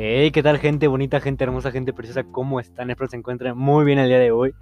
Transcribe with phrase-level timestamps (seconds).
[0.00, 2.22] Hey, ¿qué tal gente bonita, gente hermosa, gente preciosa?
[2.22, 2.88] ¿Cómo están?
[2.88, 4.54] Espero se encuentren muy bien el día de hoy,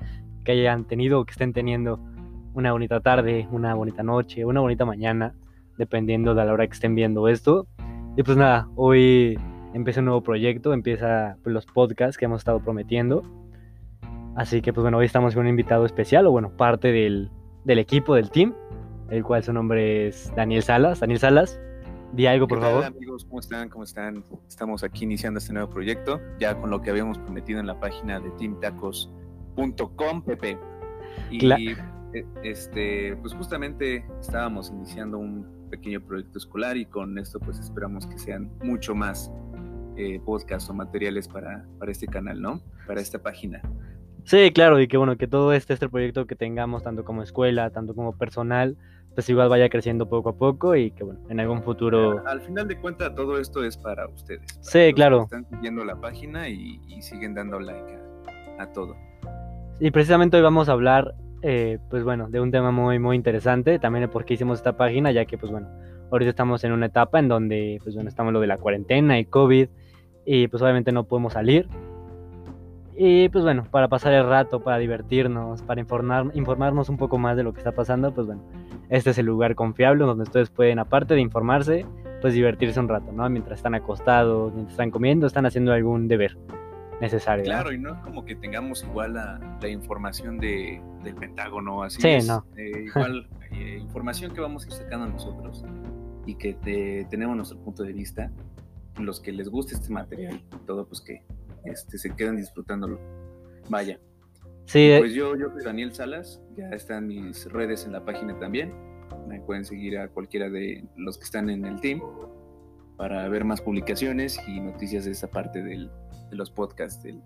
[0.44, 2.00] que hayan tenido o que estén teniendo
[2.54, 5.34] una bonita tarde, una bonita noche, una bonita mañana,
[5.76, 7.66] dependiendo de la hora que estén viendo esto.
[8.16, 9.38] Y pues nada, hoy
[9.74, 13.22] empieza un nuevo proyecto, empieza pues, los podcasts que hemos estado prometiendo.
[14.36, 17.30] Así que pues bueno, hoy estamos con un invitado especial, o bueno, parte del,
[17.64, 18.54] del equipo, del team,
[19.10, 21.00] el cual su nombre es Daniel Salas.
[21.00, 21.60] Daniel Salas,
[22.16, 22.82] Di algo, por favor.
[22.82, 23.26] amigos?
[23.26, 23.68] ¿Cómo están?
[23.68, 24.24] ¿Cómo están?
[24.48, 28.18] Estamos aquí iniciando este nuevo proyecto, ya con lo que habíamos prometido en la página
[28.18, 30.58] de teamtacos.com, Pepe.
[31.30, 31.76] Y e,
[32.42, 38.18] este, pues justamente estábamos iniciando un pequeño proyecto escolar y con esto pues esperamos que
[38.18, 39.30] sean mucho más
[39.98, 42.62] eh, podcasts o materiales para, para este canal, ¿no?
[42.86, 43.60] Para esta página.
[44.24, 47.68] Sí, claro, y que bueno, que todo este, este proyecto que tengamos, tanto como escuela,
[47.68, 48.78] tanto como personal,
[49.16, 52.22] pues igual vaya creciendo poco a poco y que bueno, en algún futuro...
[52.26, 54.42] Al final de cuentas todo esto es para ustedes.
[54.60, 55.22] sí, claro.
[55.22, 57.98] Están siguiendo la página y, siguen dando like
[58.58, 58.94] a, todo.
[59.80, 63.78] Y precisamente hoy vamos a hablar, eh, pues bueno, de un tema muy, muy interesante,
[63.78, 65.66] también de por qué hicimos esta página, ya que pues bueno,
[66.10, 69.24] ahorita estamos en una etapa en donde pues bueno, estamos lo de la cuarentena y
[69.24, 69.68] COVID
[70.26, 71.66] y pues obviamente no podemos salir.
[72.98, 77.36] Y pues bueno, para pasar el rato, para divertirnos, para informar, informarnos un poco más
[77.36, 78.42] de lo que está pasando, pues bueno,
[78.88, 81.84] este es el lugar confiable donde ustedes pueden, aparte de informarse,
[82.22, 83.28] pues divertirse un rato, ¿no?
[83.28, 86.38] Mientras están acostados, mientras están comiendo, están haciendo algún deber
[87.00, 87.44] necesario.
[87.44, 92.26] Claro, y no es como que tengamos igual la, información de, del Pentágono, así sí,
[92.26, 92.46] no.
[92.56, 95.64] Eh, igual eh, información que vamos a ir sacando nosotros
[96.24, 98.32] y que tenemos nuestro punto de vista,
[98.98, 101.22] los que les guste este material, todo pues que
[101.66, 102.98] este, se quedan disfrutándolo.
[103.68, 103.98] Vaya.
[104.66, 104.94] Sí.
[104.98, 108.72] Pues yo, yo soy Daniel Salas, ya están mis redes en la página también.
[109.28, 112.00] Me pueden seguir a cualquiera de los que están en el team
[112.96, 115.90] para ver más publicaciones y noticias de esa parte del,
[116.30, 117.20] de los podcasts de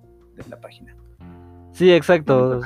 [0.48, 0.94] la página.
[1.72, 2.60] Sí, exacto.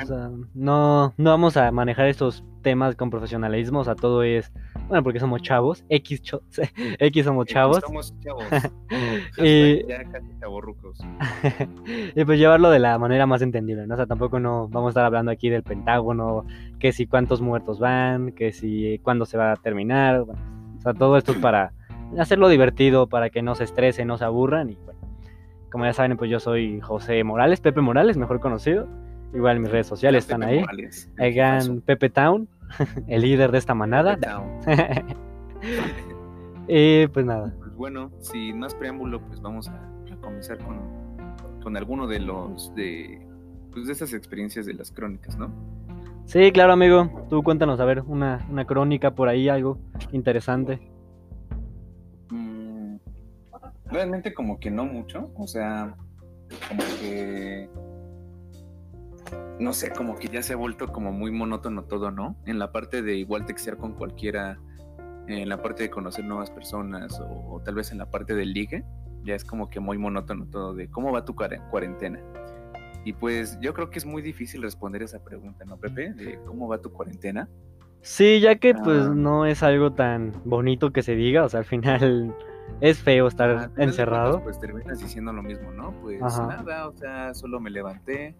[0.54, 4.50] no, no vamos a manejar estos temas con profesionalismo, o sea, todo es
[4.88, 5.84] bueno, porque somos chavos.
[5.88, 6.22] X,
[6.98, 7.80] X somos chavos.
[7.80, 8.44] Somos chavos.
[9.38, 9.86] y...
[9.86, 10.34] Ya casi
[12.14, 13.94] y pues llevarlo de la manera más entendible, ¿no?
[13.94, 16.44] O sea, tampoco no vamos a estar hablando aquí del Pentágono,
[16.78, 20.20] que si cuántos muertos van, que si cuándo se va a terminar.
[20.20, 21.72] o sea, todo esto es para
[22.18, 24.70] hacerlo divertido, para que no se estresen, no se aburran.
[24.70, 25.00] Y bueno,
[25.70, 28.86] como ya saben, pues yo soy José Morales, Pepe Morales, mejor conocido.
[29.34, 30.64] Igual mis redes sociales están ahí.
[31.18, 32.48] Hagan Pepe Town.
[33.08, 34.18] el líder de esta manada.
[36.68, 37.54] y pues nada.
[37.58, 39.90] Pues bueno, sin más preámbulo, pues vamos a,
[40.20, 40.78] comenzar con,
[41.62, 43.26] con alguno de los de,
[43.70, 45.50] pues de estas experiencias de las crónicas, ¿no?
[46.24, 47.26] Sí, claro, amigo.
[47.28, 49.78] Tú cuéntanos, a ver, una, una crónica por ahí, algo
[50.12, 50.80] interesante.
[52.30, 52.96] Mm,
[53.86, 55.94] realmente como que no mucho, o sea,
[56.68, 57.68] como que
[59.58, 62.36] no sé, como que ya se ha vuelto como muy monótono todo, ¿no?
[62.46, 64.58] En la parte de igual textear con cualquiera,
[65.26, 68.84] en la parte de conocer nuevas personas o, tal vez en la parte del ligue,
[69.22, 72.20] ya es como que muy monótono todo de cómo va tu cuarentena.
[73.04, 76.14] Y pues yo creo que es muy difícil responder esa pregunta, ¿no, Pepe?
[76.14, 77.48] De cómo va tu cuarentena.
[78.00, 79.12] Sí, ya que pues ah.
[79.14, 82.34] no es algo tan bonito que se diga, o sea, al final
[82.80, 84.42] es feo estar ah, encerrado.
[84.42, 85.92] pues terminas diciendo lo mismo, ¿no?
[86.02, 88.36] Pues nada, o sea, solo me levanté,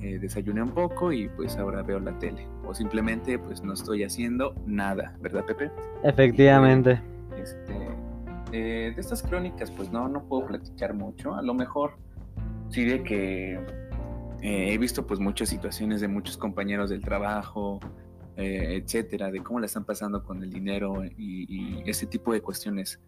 [0.00, 2.46] eh, desayuné un poco y pues ahora veo la tele.
[2.66, 5.70] O simplemente pues no estoy haciendo nada, ¿verdad Pepe?
[6.02, 7.00] Efectivamente.
[7.36, 7.88] este,
[8.52, 11.34] eh, de estas crónicas pues no, no puedo platicar mucho.
[11.34, 11.96] A lo mejor
[12.68, 13.54] sí de que
[14.42, 17.80] eh, he visto pues muchas situaciones de muchos compañeros del trabajo,
[18.34, 23.00] etcétera, de cómo la están pasando con el dinero y, ese tipo de cuestiones.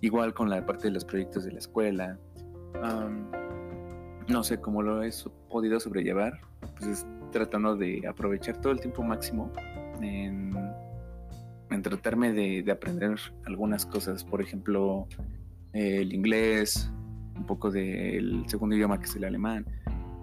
[0.00, 2.18] Igual con la parte de los proyectos de la escuela
[4.28, 5.10] no sé cómo lo he
[5.48, 6.40] podido sobrellevar,
[6.78, 9.52] pues es tratando de aprovechar todo el tiempo máximo
[10.00, 10.54] en,
[11.82, 15.06] tratarme de, aprender algunas cosas, por ejemplo,
[15.72, 16.90] el inglés,
[17.36, 19.66] un poco del segundo idioma que es el alemán.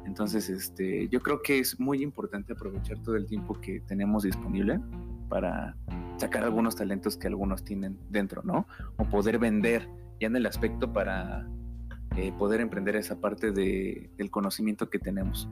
[0.06, 4.80] Entonces, este, yo creo que es muy importante aprovechar todo el tiempo que tenemos disponible
[5.30, 5.78] para
[6.18, 8.68] sacar algunos talentos que algunos tienen dentro, ¿no?
[8.98, 9.88] O poder vender
[10.20, 11.48] ya en el aspecto para
[12.18, 15.50] eh, poder emprender esa parte de, del conocimiento que tenemos.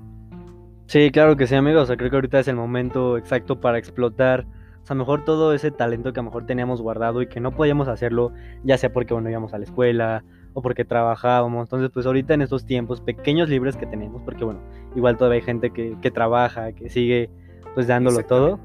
[0.88, 1.84] Sí, claro que sí, amigos.
[1.84, 4.46] O sea, creo que ahorita es el momento exacto para explotar.
[4.84, 7.56] O sea, mejor todo ese talento que a lo mejor teníamos guardado y que no
[7.56, 10.24] podíamos hacerlo, ya sea porque, bueno, íbamos a la escuela
[10.54, 11.66] o porque trabajábamos.
[11.66, 14.60] Entonces, pues ahorita en estos tiempos pequeños libres que tenemos, porque, bueno,
[14.96, 17.30] igual todavía hay gente que, que trabaja, que sigue,
[17.74, 18.60] pues, dándolo todo.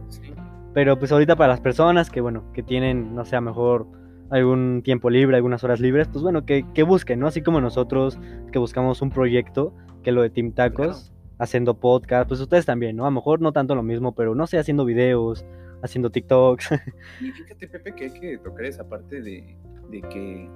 [0.75, 3.87] Pero, pues ahorita para las personas que, bueno, que tienen, no sé, a lo mejor
[4.31, 7.26] algún tiempo libre, algunas horas libres, pues bueno, que, que busquen, ¿no?
[7.26, 8.19] Así como nosotros
[8.52, 13.05] que buscamos un proyecto, que lo de Team Tacos, haciendo podcast, pues ustedes también, ¿no?
[13.05, 15.44] A lo mejor no tanto lo mismo, pero no sé, haciendo videos,
[15.82, 16.70] haciendo TikToks.
[17.20, 19.56] Y fíjate, Pepe, que hay que tocar esa parte de,
[19.90, 20.50] de que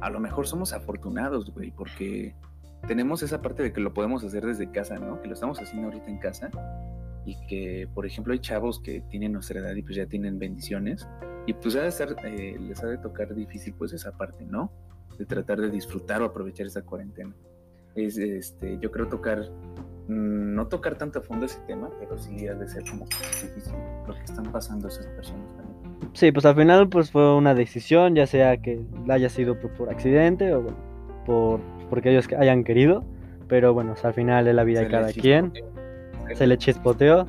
[0.00, 2.34] a lo mejor somos afortunados, güey, porque
[2.86, 5.20] tenemos esa parte de que lo podemos hacer desde casa, ¿no?
[5.20, 6.50] Que lo estamos haciendo ahorita en casa
[7.28, 11.06] y que, por ejemplo, hay chavos que tienen nuestra edad y pues ya tienen bendiciones
[11.46, 14.72] y pues ha de estar, eh, les ha de tocar difícil pues esa parte, ¿no?
[15.18, 17.34] De tratar de disfrutar o aprovechar esa cuarentena.
[17.94, 19.40] Es, este, yo creo tocar,
[20.08, 23.74] mm, no tocar tanto a fondo ese tema, pero sí ha de ser como difícil
[24.06, 26.10] lo que están pasando esas personas también.
[26.14, 28.80] Sí, pues al final pues fue una decisión, ya sea que
[29.10, 30.78] haya sido por, por accidente o bueno,
[31.26, 31.60] por
[31.90, 33.04] porque ellos hayan querido,
[33.48, 35.52] pero bueno, o sea, al final es la vida de cada quien.
[36.34, 37.26] Se le chispoteó,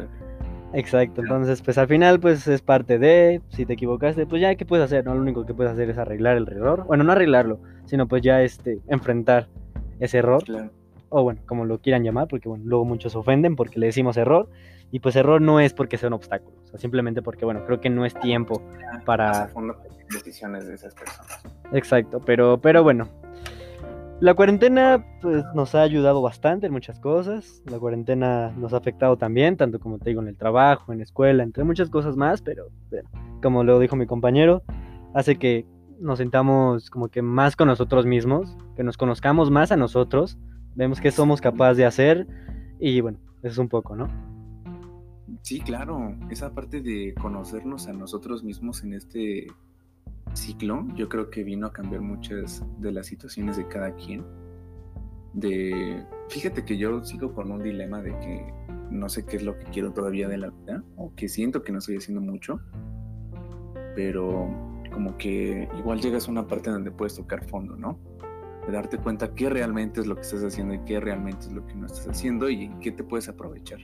[0.74, 4.66] exacto, entonces pues al final pues es parte de, si te equivocaste, pues ya, ¿qué
[4.66, 5.06] puedes hacer?
[5.06, 8.22] No, lo único que puedes hacer es arreglar el error, bueno, no arreglarlo, sino pues
[8.22, 9.48] ya este, enfrentar
[10.00, 10.70] ese error, Claro.
[11.10, 14.18] o bueno, como lo quieran llamar, porque bueno, luego muchos se ofenden porque le decimos
[14.18, 14.50] error,
[14.92, 17.80] y pues error no es porque sea un obstáculo, o sea, simplemente porque bueno, creo
[17.80, 18.62] que no es tiempo
[18.92, 19.48] Más a para...
[19.50, 19.76] fondo
[20.12, 21.44] decisiones de esas personas.
[21.72, 23.08] Exacto, pero, pero bueno.
[24.22, 27.62] La cuarentena pues, nos ha ayudado bastante en muchas cosas.
[27.66, 31.06] La cuarentena nos ha afectado también, tanto como te digo, en el trabajo, en la
[31.06, 32.68] escuela, entre muchas cosas más, pero
[33.42, 34.62] como lo dijo mi compañero,
[35.14, 35.66] hace que
[36.02, 40.38] nos sintamos como que más con nosotros mismos, que nos conozcamos más a nosotros,
[40.76, 42.28] vemos qué somos capaces de hacer
[42.78, 44.10] y bueno, eso es un poco, ¿no?
[45.44, 49.48] Sí, claro, esa parte de conocernos a nosotros mismos en este
[50.34, 54.26] ciclo, yo creo que vino a cambiar muchas de las situaciones de cada quien.
[55.34, 58.54] De, fíjate que yo sigo con un dilema de que
[58.90, 61.72] no sé qué es lo que quiero todavía de la vida, o que siento que
[61.72, 62.60] no estoy haciendo mucho,
[63.96, 64.50] pero
[64.92, 68.00] como que igual llegas a una parte donde puedes tocar fondo, ¿no?
[68.66, 71.66] De darte cuenta qué realmente es lo que estás haciendo y qué realmente es lo
[71.66, 73.80] que no estás haciendo y qué te puedes aprovechar.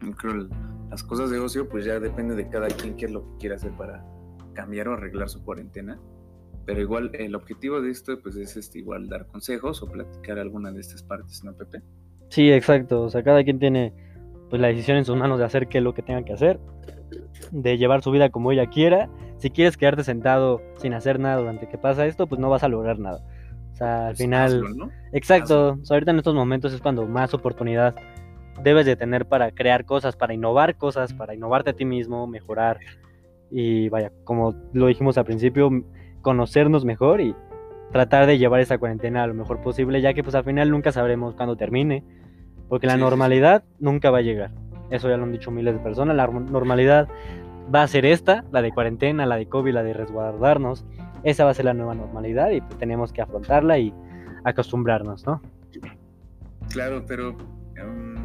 [0.00, 0.48] Yo creo
[0.90, 3.54] las cosas de ocio pues ya depende de cada quien qué es lo que quiere
[3.56, 4.04] hacer para
[4.58, 6.00] cambiar o arreglar su cuarentena.
[6.66, 10.72] Pero igual el objetivo de esto pues es este igual dar consejos o platicar alguna
[10.72, 11.80] de estas partes, ¿no, Pepe?
[12.28, 13.94] Sí, exacto, o sea, cada quien tiene
[14.50, 16.58] pues la decisión en sus manos de hacer qué es lo que tenga que hacer,
[17.52, 19.08] de llevar su vida como ella quiera.
[19.38, 22.68] Si quieres quedarte sentado sin hacer nada durante que pasa esto, pues no vas a
[22.68, 23.20] lograr nada.
[23.72, 24.52] O sea, al Pues, final...
[24.56, 24.90] hazlo, ¿no?
[25.12, 27.94] Exacto, o sea, ahorita en estos momentos es cuando más oportunidad
[28.62, 32.78] debes de tener para crear cosas, para innovar cosas, para innovarte a ti mismo, mejorar
[33.50, 35.70] y vaya, como lo dijimos al principio,
[36.22, 37.34] conocernos mejor y
[37.92, 41.34] tratar de llevar esa cuarentena lo mejor posible, ya que pues al final nunca sabremos
[41.34, 42.04] cuándo termine,
[42.68, 43.04] porque la Sí, sí, sí.
[43.10, 44.50] normalidad nunca va a llegar.
[44.90, 47.08] Eso ya lo han dicho miles de personas, la norm- normalidad
[47.74, 50.84] va a ser esta, la de cuarentena, la de COVID, la de resguardarnos.
[51.22, 53.92] Esa va a ser la nueva normalidad y pues tenemos que afrontarla y
[54.44, 55.40] acostumbrarnos, ¿no?
[56.70, 57.36] Claro, pero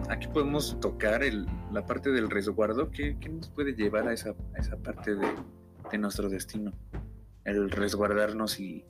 [0.09, 2.89] aquí podemos tocar el- la parte del resguardo.
[2.91, 5.27] ¿Qué, qué nos puede llevar a esa, a esa parte de,
[5.91, 6.71] de nuestro destino?
[7.45, 8.85] El resguardarnos y,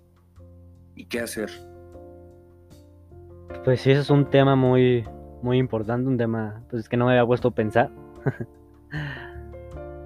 [0.95, 1.49] y qué hacer.
[3.63, 5.03] Pues sí, ese es un tema muy,
[5.41, 7.91] muy importante, un tema pues que no me había puesto a pensar.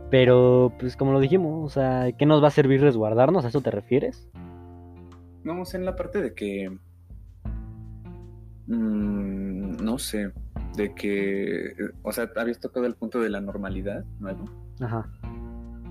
[0.10, 3.44] Pero, pues como lo dijimos, o sea, ¿qué nos va a servir resguardarnos?
[3.44, 4.30] ¿A eso te refieres?
[5.44, 6.70] No, o sea, en la parte de que.
[8.68, 10.32] mm, no sé.
[10.76, 11.74] De que.
[12.04, 14.46] O sea, habías tocado el punto de la normalidad nuevo.
[14.80, 15.10] Ajá.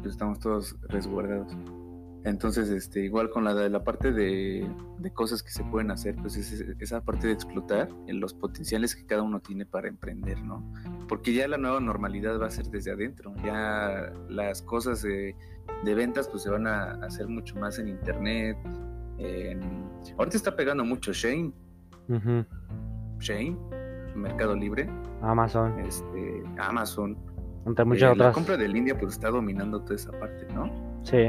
[0.03, 1.57] pues estamos todos resguardados.
[2.25, 4.69] Entonces, este, igual con la la parte de,
[4.99, 8.35] de cosas que se pueden hacer, pues es es- esa parte de explotar en los
[8.35, 10.65] potenciales que cada uno tiene para emprender, ¿no?
[11.09, 15.37] Porque ya la nueva normalidad va a ser desde adentro, ya las cosas de,
[15.85, 18.57] de ventas pues se van a hacer mucho más en internet.
[19.19, 19.87] en-
[20.19, 21.53] Ahorita está pegando mucho Shane,
[22.09, 22.45] ujú,
[23.21, 23.57] Shane,
[24.17, 24.89] Mercado Libre,
[25.23, 27.17] Amazon, este, Amazon.
[27.67, 28.35] entre Eh, muchas la otras.
[28.35, 30.71] compra del India pues está dominando toda esa parte, ¿no?
[31.03, 31.27] Sí,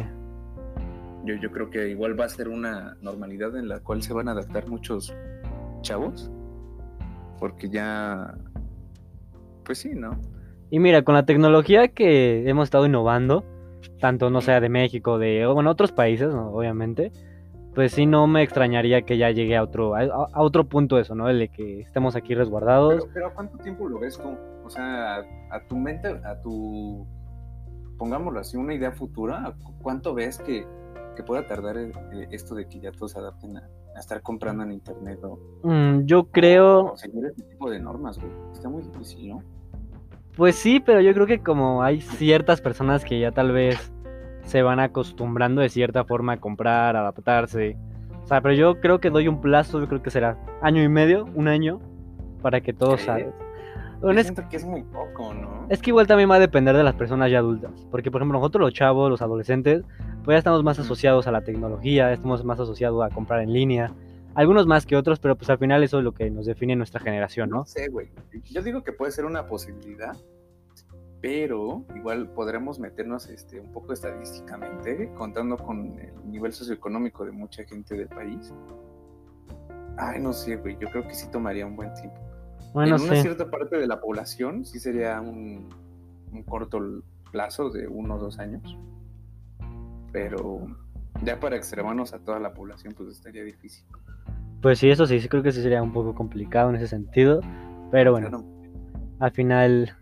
[1.25, 4.27] Yo, yo creo que igual va a ser una normalidad en la cual se van
[4.29, 5.13] a adaptar muchos
[5.81, 6.31] chavos.
[7.39, 8.33] Porque ya.
[9.63, 10.19] Pues sí, ¿no?
[10.69, 13.43] Y mira, con la tecnología que hemos estado innovando,
[13.99, 16.49] tanto no sea de México, de bueno, otros países, ¿no?
[16.51, 17.11] obviamente,
[17.77, 21.13] pues sí no me extrañaría que ya llegue a otro, a, a otro punto eso,
[21.13, 21.29] ¿no?
[21.29, 22.95] El de que estemos aquí resguardados.
[22.95, 24.35] Pero, pero ¿a cuánto tiempo lo ves tú?
[24.65, 25.17] O sea,
[25.51, 27.05] a tu mente, a tu.
[27.99, 30.65] Pongámoslo así, una idea futura, ¿a cu- ¿cuánto ves que,
[31.15, 34.23] que pueda tardar eh, eh, esto de que ya todos se adapten a, a estar
[34.23, 38.31] comprando en internet o, Mm, yo creo, o seguir este tipo de normas, güey?
[38.53, 39.43] Está muy difícil, ¿no?
[40.35, 43.91] pues sí, pero yo creo que como hay ciertas personas que ya tal vez
[44.47, 47.77] se van acostumbrando de cierta forma a comprar, a adaptarse.
[48.23, 50.89] O sea, pero yo creo que doy un plazo, yo creo que será año y
[50.89, 51.79] medio, un año,
[52.41, 53.05] para que todo ¿Crees?
[53.05, 53.25] salga.
[53.27, 55.65] Yo Bueno, es, siento que es muy poco, ¿no?
[55.69, 57.71] es que igual también va a depender de las personas ya adultas.
[57.91, 59.83] Porque, por ejemplo, nosotros los chavos, los adolescentes,
[60.23, 63.93] pues ya estamos más asociados a la tecnología, estamos más asociados a comprar en línea.
[64.33, 66.99] Algunos más que otros, pero pues al final eso es lo que nos define nuestra
[67.01, 67.57] generación, ¿no?
[67.57, 68.09] No sé, güey.
[68.43, 70.15] Yo digo que puede ser una posibilidad,
[71.21, 77.63] pero igual podremos meternos este, un poco estadísticamente, contando con el nivel socioeconómico de mucha
[77.63, 78.53] gente del país.
[79.97, 80.77] Ay, no sé, güey.
[80.79, 82.17] Yo creo que sí tomaría un buen tiempo.
[82.73, 83.21] Bueno, en una sí.
[83.23, 85.69] cierta parte de la población sí sería un,
[86.31, 86.79] un corto
[87.31, 88.77] plazo de uno o dos años.
[90.11, 90.67] Pero
[91.23, 93.85] ya para extremarnos a toda la población, pues estaría difícil.
[94.61, 97.41] Pues sí, eso sí, sí creo que sí sería un poco complicado en ese sentido.
[97.91, 98.45] Pero bueno, Claro.
[99.19, 99.95] al final,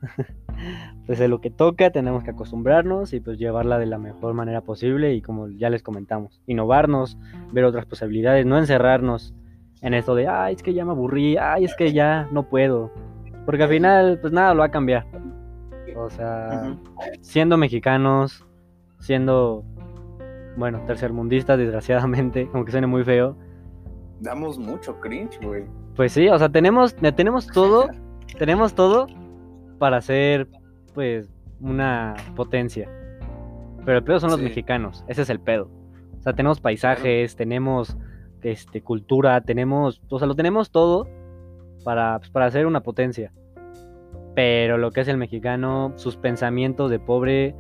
[1.06, 4.62] pues es lo que toca, tenemos que acostumbrarnos y pues llevarla de la mejor manera
[4.62, 7.18] posible y como ya les comentamos, innovarnos,
[7.52, 9.34] ver otras posibilidades, no encerrarnos
[9.82, 12.92] en esto de, ay, es que ya me aburrí, ay, es que ya no puedo,
[13.46, 15.06] porque al final, pues nada lo va a cambiar.
[15.96, 16.76] O sea,
[17.22, 18.46] siendo mexicanos,
[19.00, 19.64] siendo,
[20.58, 23.38] bueno, tercermundistas, desgraciadamente, aunque suene muy feo,
[24.22, 25.66] Damos mucho cringe, güey.
[25.96, 27.90] pues sí, o sea, tenemos, tenemos todo
[28.40, 29.08] tenemos todo
[29.78, 30.48] para ser,
[30.96, 31.30] pues,
[31.62, 32.90] una potencia.
[33.86, 34.46] Pero el pedo son los Sí.
[34.46, 35.70] mexicanos, ese es el pedo.
[36.20, 37.96] O sea, tenemos paisajes, tenemos
[38.42, 41.08] este, cultura, tenemos, o sea, lo tenemos todo
[41.84, 43.32] para, pues, para ser una potencia.
[44.36, 47.56] Pero lo que es el mexicano, sus pensamientos de pobre,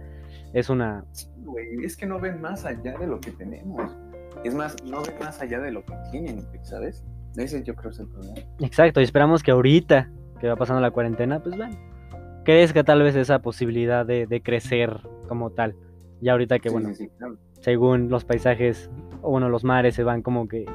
[0.53, 1.05] es una...
[1.11, 3.95] Sí, güey, es que no ven más allá de lo que tenemos.
[4.43, 7.03] Es más, no ven más allá de lo que tienen, ¿sabes?
[7.35, 8.35] Ese yo creo es el problema.
[8.59, 11.75] Exacto, y esperamos que ahorita, que va pasando la cuarentena, pues bueno,
[12.45, 15.75] crezca tal vez esa posibilidad de, de crecer como tal.
[16.21, 17.35] Ya ahorita que, Sí, bueno, sí, sí, claro.
[17.59, 18.89] según los paisajes,
[19.21, 20.65] o bueno, los mares se van como que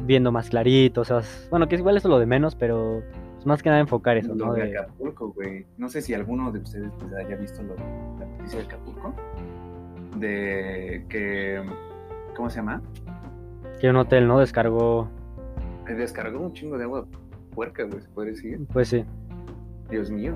[0.00, 3.02] viendo más claritos, o sea, bueno, que igual eso es lo de menos, pero
[3.34, 4.52] pues, más que nada enfocar eso, Lo ¿no?
[4.54, 5.64] de De- Acapulco, güey.
[5.78, 9.14] No sé si alguno de ustedes pues, haya visto lo, la noticia de Acapulco.
[10.16, 11.62] De que.
[12.36, 12.82] ¿Cómo se llama?
[13.80, 14.40] que un hotel, ¿no?
[14.40, 15.08] Descargó,
[15.88, 17.06] Eh, Descargó un chingo de agua
[17.54, 18.60] puerca, güey, se puede decir.
[18.72, 19.04] pues sí,
[19.90, 20.34] Dios mío.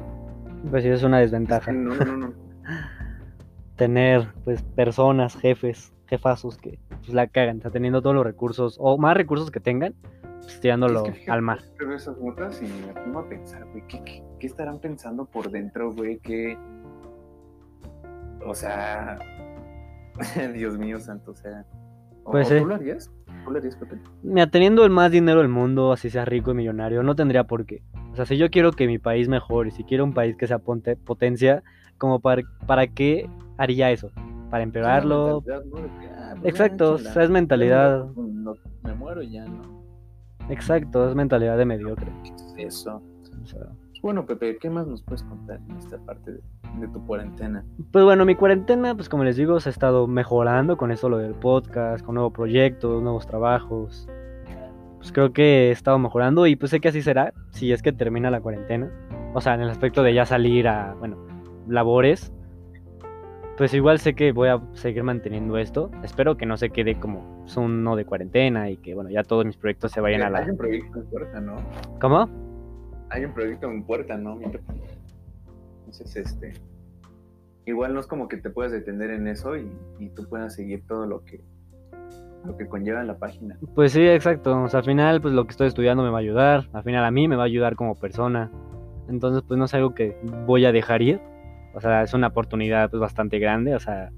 [0.70, 1.72] Pues sí, es una desventaja.
[1.72, 2.32] no, no, no.
[3.76, 8.76] Tener, pues, personas, jefes, jefazos que pues, la cagan, o sea, teniendo todos los recursos,
[8.78, 9.94] o más recursos que tengan,
[10.40, 11.58] pues, tirándolo Es que fíjate, al mar.
[11.94, 15.92] esas notas y me pongo a pensar, güey, ¿qué, qué, qué estarán pensando por dentro,
[15.92, 16.18] güey?
[16.18, 16.56] Que.
[18.44, 19.18] O sea.
[20.54, 21.64] Dios mío, santo, o sea.
[22.24, 22.60] ¿O, Pues o sí.
[22.60, 23.10] ¿Tú lo harías?
[23.44, 23.98] ¿Tú lo harías, Pepe?
[24.22, 27.66] Mira, teniendo el más dinero del mundo, así sea rico y millonario, no tendría por
[27.66, 27.82] qué.
[28.12, 30.58] O sea, si yo quiero que mi país mejore, si quiero un país que sea
[30.58, 31.62] ponte- potencia,
[31.98, 34.10] como para, ¿para qué haría eso?
[34.50, 35.42] ¿Para empeorarlo?
[35.50, 37.12] Ah, pues, Exacto, o échala.
[37.14, 38.04] sea, es mentalidad.
[38.14, 39.82] No, no, me muero ya, ¿no?
[40.50, 42.12] Exacto, es mentalidad de mediocre.
[42.56, 43.00] ¿Qué es Eso.
[43.42, 43.60] O sea,
[44.02, 46.40] Bueno, Pepe, ¿qué más nos puedes contar en esta parte de,
[46.80, 47.64] de tu cuarentena?
[47.92, 51.18] Pues bueno, mi cuarentena, pues como les digo, se ha estado mejorando con eso lo
[51.18, 54.08] del podcast, con nuevos proyectos, nuevos trabajos.
[55.02, 57.92] Pues creo que he estado mejorando y pues sé que así será si es que
[57.92, 58.88] termina la cuarentena.
[59.34, 61.18] O sea, en el aspecto de ya salir a, bueno,
[61.66, 62.32] labores.
[63.58, 65.90] Pues igual sé que voy a seguir manteniendo esto.
[66.04, 69.24] Espero que no se quede como pues, un no de cuarentena y que, bueno, ya
[69.24, 70.52] todos mis proyectos se vayan a Hay la...
[70.52, 71.56] un proyecto en puerta, ¿no?
[72.00, 72.28] ¿Cómo?
[73.12, 74.40] hay un proyecto en puerta, ¿no?
[74.40, 76.54] Entonces, este,
[77.66, 80.86] igual no es como que te puedas detener en eso y, y tú puedas seguir
[80.86, 81.42] todo lo que,
[82.44, 83.56] lo que conlleva la página.
[83.74, 84.62] Pues sí, exacto.
[84.62, 86.68] O sea, al final, pues lo que estoy estudiando me va a ayudar.
[86.72, 88.50] Al final a mí me va a ayudar como persona.
[89.08, 91.20] Entonces, pues no es algo que voy a dejar ir.
[91.74, 93.74] O sea, es una oportunidad pues bastante grande.
[93.74, 94.10] O sea,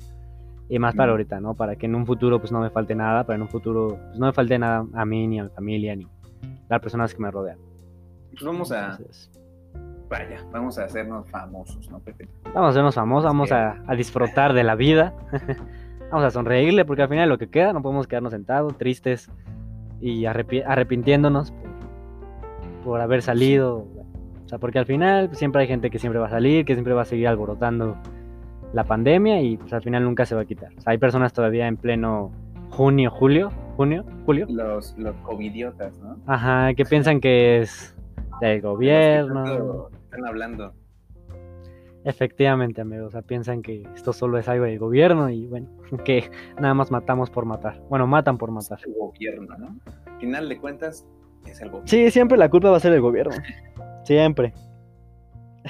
[0.68, 1.54] y más para ahorita, ¿no?
[1.54, 3.24] Para que en un futuro pues no me falte nada.
[3.24, 5.94] Para en un futuro pues no me falte nada a mí, ni a mi familia,
[5.94, 6.08] ni a
[6.68, 7.58] las personas que me rodean.
[8.30, 9.30] Pues vamos a, Entonces,
[10.08, 12.28] vaya, vamos a hacernos famosos, ¿no, Pepe?
[12.46, 15.14] vamos a hacernos famosos, vamos a, a disfrutar de la vida.
[16.14, 19.30] vamos a sonreírle porque al final lo que queda, no podemos quedarnos sentados, tristes
[20.00, 23.86] y arrepi- arrepintiéndonos por, por haber salido.
[24.44, 26.74] O sea, porque al final pues, siempre hay gente que siempre va a salir, que
[26.74, 27.96] siempre va a seguir alborotando
[28.72, 30.70] la pandemia y pues al final nunca se va a quitar.
[30.76, 32.30] O sea, hay personas todavía en pleno
[32.70, 36.16] junio, julio, junio, julio, Los, los covidiotas, ¿no?
[36.26, 37.96] ajá, que piensan que es
[38.40, 39.88] del gobierno.
[40.04, 40.74] Están hablando.
[42.04, 45.68] Efectivamente, amigos, o sea, piensan que esto solo es algo del gobierno y bueno,
[46.04, 46.30] que
[46.60, 47.80] nada más matamos por matar.
[47.88, 48.78] Bueno, matan por matar.
[48.86, 49.78] El gobierno, ¿no?
[50.06, 51.06] Al final de cuentas,
[51.46, 51.88] es el gobierno.
[51.88, 53.32] Sí, siempre la culpa va a ser del gobierno.
[54.04, 54.52] Siempre.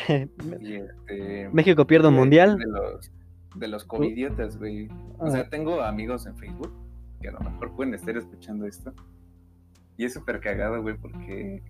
[0.09, 2.59] Este, México pierde un mundial.
[2.59, 3.12] De los,
[3.55, 4.88] de los covidiotas, güey.
[5.19, 6.73] O sea, tengo amigos en Facebook
[7.21, 8.93] que a lo mejor pueden estar escuchando esto.
[9.97, 11.62] Y es súper cagado, güey, porque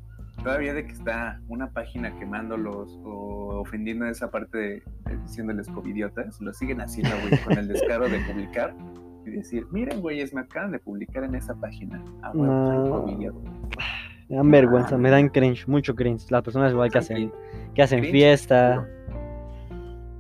[0.43, 6.41] todavía de que está una página quemándolos o ofendiendo esa parte de, de diciéndoles covidiotas,
[6.41, 8.75] lo siguen haciendo, güey, con el descaro de publicar
[9.27, 12.03] y decir, miren, güeyes, me acaban de publicar en esa página.
[12.23, 13.65] Ah, bueno, No.
[14.29, 16.31] Me dan vergüenza, me dan cringe, mucho cringe.
[16.31, 17.31] Las personas igual que hacen,
[17.75, 18.89] que hacen Cringe, fiesta.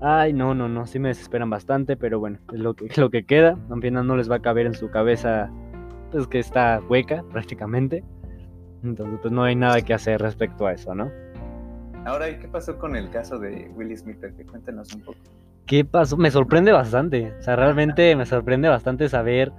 [0.01, 3.25] Ay, no, no, no, sí me desesperan bastante, pero bueno, es lo que, lo que
[3.25, 3.59] queda.
[3.71, 5.51] Al final no les va a caber en su cabeza,
[6.13, 8.05] pues que está hueca prácticamente.
[8.85, 11.11] Entonces, pues no hay nada que hacer respecto a eso, ¿no?
[12.05, 14.19] Ahora, ¿y qué pasó con el caso de Will Smith?
[14.51, 15.19] Cuéntanos un poco.
[15.67, 16.19] ¿Qué pasó?
[16.19, 17.33] Me sorprende bastante.
[17.39, 19.53] O sea, realmente me sorprende bastante saber,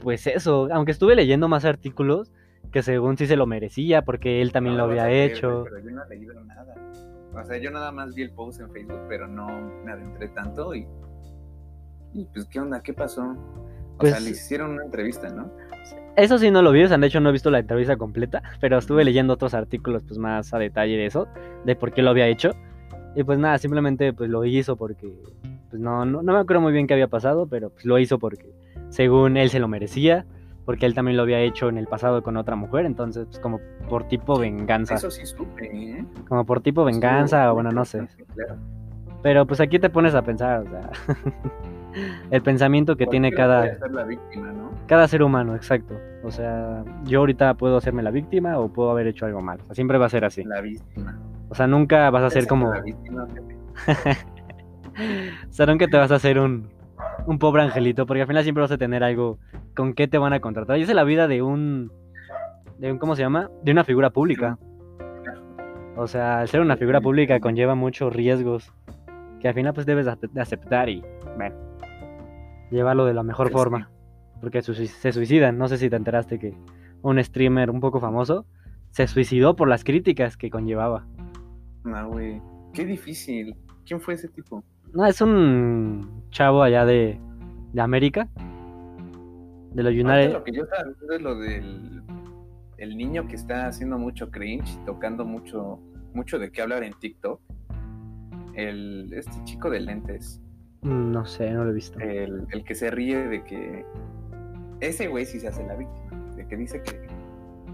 [0.00, 2.32] pues eso, aunque estuve leyendo más artículos
[2.70, 5.64] que según sí se lo merecía, porque él también No lo había hecho.
[5.64, 6.74] Pero yo no he leído nada.
[7.34, 9.46] O sea, yo nada más vi el post en Facebook, pero no
[9.84, 10.86] me adentré tanto y.
[12.14, 12.80] Y pues, ¿qué onda?
[12.82, 13.22] ¿Qué pasó?
[13.24, 15.50] O Pues- sea, le hicieron una entrevista, ¿no?
[16.16, 18.42] Eso sí no lo vi, o sea, de hecho no he visto la entrevista completa,
[18.60, 21.28] pero estuve leyendo otros artículos pues más a detalle de eso,
[21.64, 22.52] de por qué lo había hecho.
[23.14, 25.12] Y pues nada, simplemente pues lo hizo porque
[25.70, 28.18] pues no, no, no me acuerdo muy bien qué había pasado, pero pues lo hizo
[28.18, 28.54] porque
[28.88, 30.24] según él se lo merecía,
[30.64, 33.60] porque él también lo había hecho en el pasado con otra mujer, entonces pues como
[33.88, 36.04] por tipo venganza, Eso sí supe, ¿eh?
[36.28, 38.06] como por tipo venganza, Estuvo o bueno, no sé.
[38.34, 38.56] claro.
[39.22, 40.90] Pero pues aquí te pones a pensar, o sea,
[42.30, 43.74] el pensamiento que tiene cada...
[43.76, 44.70] ser la víctima, ¿no?
[44.86, 45.94] Cada ser humano, exacto.
[46.22, 49.60] O sea, yo ahorita puedo hacerme la víctima o puedo haber hecho algo mal.
[49.60, 50.44] O sea, siempre va a ser así.
[50.44, 51.18] La víctima.
[51.48, 52.72] O sea, nunca vas a ser como...
[52.72, 53.26] La víctima.
[54.98, 56.70] O sea, nunca te vas a hacer un,
[57.26, 59.38] un pobre angelito, porque al final siempre vas a tener algo
[59.74, 60.78] con qué te van a contratar.
[60.78, 61.92] Y esa es la vida de un...
[62.78, 63.50] De un ¿Cómo se llama?
[63.62, 64.58] De una figura pública.
[65.96, 68.72] O sea, al ser una figura pública conlleva muchos riesgos
[69.40, 71.02] que al final pues debes de aceptar y,
[71.36, 71.54] bueno,
[72.70, 73.90] llevarlo de la mejor Pues forma.
[74.40, 75.56] Porque su- se suicidan.
[75.58, 76.54] No sé si te enteraste que
[77.02, 78.46] un streamer un poco famoso
[78.90, 81.06] se suicidó por las críticas que conllevaba.
[81.84, 82.40] No, güey.
[82.72, 83.56] Qué difícil.
[83.84, 84.64] ¿Quién fue ese tipo?
[84.92, 87.18] No, es un chavo allá de,
[87.72, 88.28] de América.
[89.72, 90.32] De los United.
[90.32, 90.62] Lo que yo
[91.14, 92.02] es lo del
[92.78, 95.78] el niño que está haciendo mucho cringe, tocando mucho,
[96.12, 97.40] mucho de qué hablar en TikTok.
[98.54, 100.40] El, este chico de lentes,
[100.86, 101.98] No sé, no lo he visto.
[101.98, 103.84] el, el que se ríe de que
[104.80, 107.08] ese güey sí se hace la víctima, de que dice que,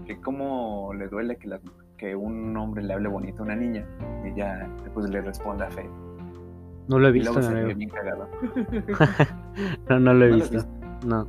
[0.05, 1.59] que cómo le duele que, la-
[1.97, 3.85] que un hombre le hable bonito a una niña
[4.25, 5.91] y ella pues le responda feo.
[6.87, 7.77] No lo he Y visto, luego mi se ve amigo.
[7.77, 8.27] bien cagado.
[9.89, 10.69] No, no lo he ¿No lo has visto.
[11.05, 11.27] No.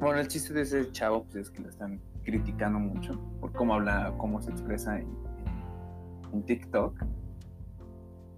[0.00, 3.74] Bueno, el chiste de ese chavo pues, es que lo están criticando mucho por cómo
[3.74, 5.06] habla, cómo se expresa en,
[6.32, 6.94] en TikTok.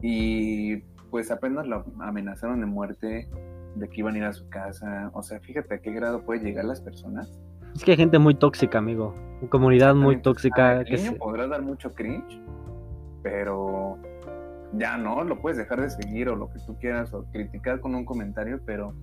[0.03, 3.29] Y pues apenas lo amenazaron de muerte,
[3.75, 5.11] de que iban a ir a su casa.
[5.15, 7.39] O sea, fíjate a qué grado puede llegar las personas.
[7.75, 9.15] Es que hay gente muy tóxica, amigo.
[9.51, 10.81] Comunidad muy tóxica.
[10.81, 12.41] El que niño se- podrá dar mucho cringe,
[13.23, 13.99] pero
[14.75, 17.95] ya no, lo puedes dejar de seguir o lo que tú quieras o criticar con
[17.95, 18.95] un comentario, pero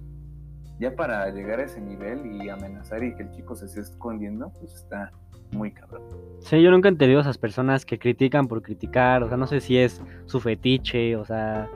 [0.79, 4.51] ya para llegar a ese nivel y amenazar y que el chico se esté escondiendo,
[4.59, 5.11] pues está
[5.51, 6.01] muy cabrón.
[6.39, 9.23] Sí, yo nunca he entendido a esas personas que critican por criticar.
[9.23, 11.69] O sea, no sé si es su fetiche, o sea.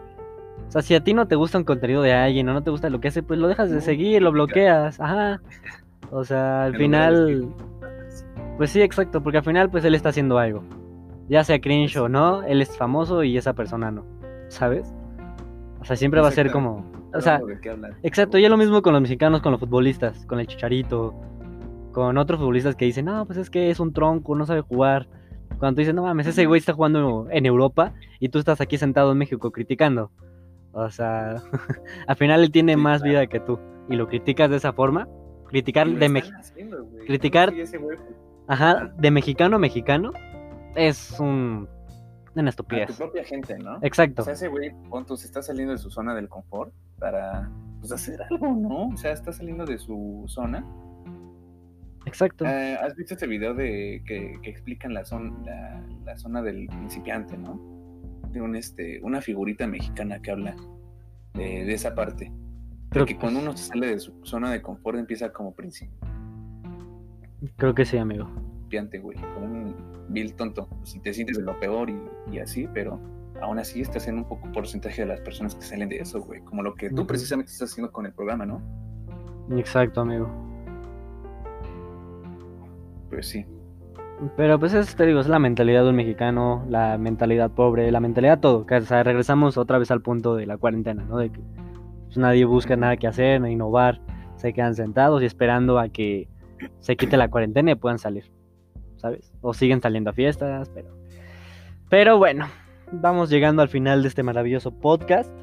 [0.68, 2.70] O sea, si a ti no te gusta un contenido de alguien o no te
[2.70, 5.00] gusta lo que hace, pues lo dejas de seguir, lo bloqueas.
[5.00, 5.42] Ajá.
[6.12, 7.50] O sea, al final.
[8.58, 10.64] Pues sí, exacto, porque al final, pues él está haciendo algo.
[11.28, 14.06] Ya sea cringe o no, él es famoso y esa persona no.
[14.50, 14.94] ¿Sabes?
[15.80, 16.86] O sea, siempre va a ser como.
[17.14, 17.40] O sea.
[18.04, 21.16] Exacto, y es lo mismo con los mexicanos, con los futbolistas, con el Chicharito,
[21.92, 25.08] con otros futbolistas que dicen, no, pues es que es un tronco, no sabe jugar.
[25.58, 28.78] Cuando tú dices, no mames, ese güey está jugando en Europa y tú estás aquí
[28.78, 30.12] sentado en México criticando.
[30.72, 31.36] O sea,
[32.08, 33.12] al final él tiene Sí, más claro.
[33.20, 35.08] vida que tú y lo criticas de esa forma.
[35.48, 36.06] Criticar de
[36.40, 37.06] haciendo, güey.
[37.08, 38.00] criticar- pues,
[38.48, 40.12] ajá, de mexicano a mexicano
[40.76, 41.68] es un
[42.36, 42.96] una a tu estupidez.
[42.98, 43.80] propia gente, ¿no?
[43.82, 44.22] Exacto.
[44.22, 47.50] O sea, ese güey, pon tú, se está saliendo de su zona del confort para
[47.80, 48.90] pues, hacer algo, ¿no?
[48.90, 50.64] O sea, está saliendo de su zona.
[52.06, 52.46] Exacto.
[52.46, 56.68] Eh, ¿Has visto este video de que, que explican la zona, la, la zona del
[56.68, 57.60] principiante, ¿no?
[58.32, 60.56] De un, este, una figurita mexicana que habla
[61.34, 62.32] de, de esa parte.
[62.90, 65.54] Creo que que- cuando uno sale de su zona de confort empieza como
[67.58, 68.26] Creo que sí, amigo.
[68.26, 69.18] principiante, güey.
[69.34, 69.76] Como un
[70.10, 70.68] vil tonto.
[70.84, 72.00] Si te sientes de lo peor y,
[72.32, 73.00] y así, pero
[73.42, 76.42] aún así estás en un poco porcentaje de las personas que salen de eso, güey.
[76.42, 78.62] Como lo que tú precisamente estás haciendo con el programa, ¿no?
[79.52, 80.30] Exacto, amigo.
[83.10, 83.46] Pues sí.
[84.36, 88.02] Pero pues es, te digo, es la mentalidad de un mexicano, la mentalidad pobre, la
[88.02, 88.66] mentalidad todo.
[88.70, 91.18] O sea, regresamos otra vez al punto de la cuarentena, ¿no?
[91.18, 91.40] De que
[92.06, 94.02] pues, nadie busca nada que hacer, innovar,
[94.36, 96.28] se quedan sentados y esperando a que
[96.80, 98.30] se quite la cuarentena y puedan salir,
[98.98, 99.32] ¿sabes?
[99.42, 100.90] O siguen saliendo a fiestas, pero...
[101.90, 102.46] Pero bueno,
[102.92, 105.34] vamos llegando al final de este maravilloso podcast,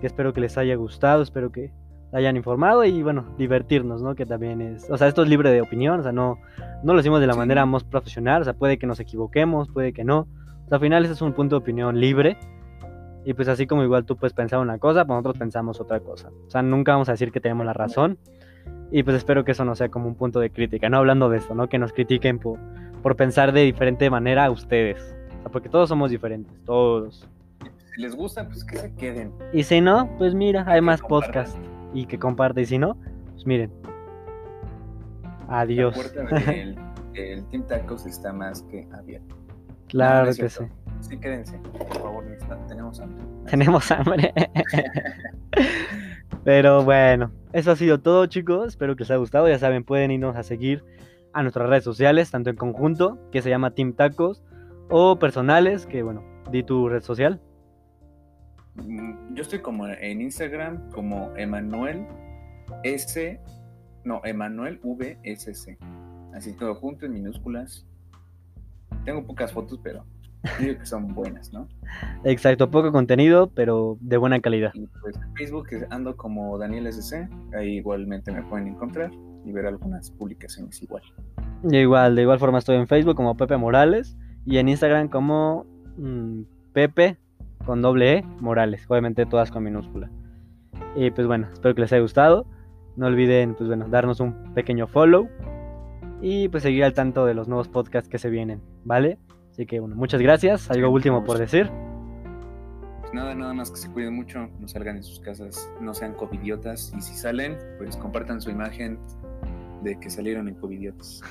[0.00, 1.72] que espero que les haya gustado, espero que
[2.12, 4.14] hayan informado y bueno, divertirnos, ¿no?
[4.14, 6.38] Que también es, o sea, esto es libre de opinión, o sea, no,
[6.82, 9.92] no lo decimos de la manera más profesional, o sea, puede que nos equivoquemos, puede
[9.92, 12.38] que no, o sea, al final ese es un punto de opinión libre
[13.24, 16.30] y pues así como igual tú puedes pensar una cosa, pues nosotros pensamos otra cosa,
[16.46, 18.18] o sea, nunca vamos a decir que tenemos la razón
[18.90, 21.38] y pues espero que eso no sea como un punto de crítica, no hablando de
[21.38, 21.68] esto, ¿no?
[21.68, 22.58] Que nos critiquen por,
[23.02, 27.28] por pensar de diferente manera a ustedes, o sea, porque todos somos diferentes, todos.
[27.94, 29.32] Si les gusta, pues que se queden.
[29.52, 31.58] Y si no, pues mira, hay más podcasts
[31.92, 32.62] y que comparte.
[32.62, 32.96] Y si no,
[33.32, 33.72] pues miren.
[35.48, 35.96] Adiós.
[35.96, 36.78] La puerta del,
[37.12, 39.34] del Team Tacos está más que abierta.
[39.88, 40.64] Claro No, no es que sí.
[41.00, 42.24] Sí, quédense, por favor,
[42.66, 43.24] tenemos hambre.
[43.48, 44.34] Tenemos hambre.
[46.44, 48.68] Pero bueno, eso ha sido todo, chicos.
[48.68, 49.48] Espero que les haya gustado.
[49.48, 50.84] Ya saben, pueden irnos a seguir
[51.32, 54.42] a nuestras redes sociales, tanto en conjunto, que se llama Team Tacos,
[54.88, 57.40] o personales, que bueno, di tu red social.
[58.86, 62.06] Mm, Yo estoy como en Instagram como Emanuel
[62.84, 63.40] S.
[64.04, 65.78] No, Emanuel VSC.
[66.34, 67.86] Así todo junto en minúsculas.
[69.04, 70.04] Tengo pocas fotos, pero
[70.60, 71.68] digo que son buenas, ¿no?
[72.24, 74.70] Exacto, poco contenido, pero de buena calidad.
[74.74, 77.28] Y pues en Facebook ando como Daniel SC.
[77.56, 79.10] Ahí igualmente me pueden encontrar
[79.44, 81.02] y ver algunas publicaciones igual.
[81.70, 85.66] Y igual, de igual forma estoy en Facebook como Pepe Morales y en Instagram como
[85.96, 87.16] mm, Pepe
[87.64, 90.10] con doble E Morales, obviamente todas con minúscula.
[90.96, 92.46] Y pues bueno, espero que les haya gustado.
[92.96, 95.28] No olviden pues bueno, darnos un pequeño follow
[96.20, 99.18] y pues seguir al tanto de los nuevos podcasts que se vienen, ¿vale?
[99.50, 100.70] Así que bueno, muchas gracias.
[100.70, 101.40] Algo último por gusto.
[101.40, 101.70] decir.
[103.00, 106.14] Pues nada, nada más que se cuiden mucho, no salgan de sus casas, no sean
[106.14, 108.98] covidiotas y si salen, pues compartan su imagen
[109.82, 111.22] de que salieron en covidiotas.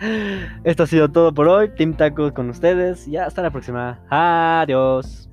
[0.64, 1.68] Esto ha sido todo por hoy.
[1.76, 4.00] Team Tacos con ustedes y hasta la próxima.
[4.08, 5.29] Adiós.